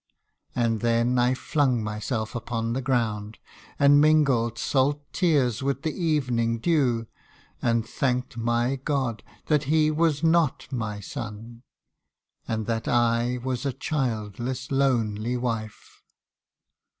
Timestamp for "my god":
8.35-9.21